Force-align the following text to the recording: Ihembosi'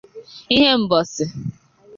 Ihembosi' 0.55 1.23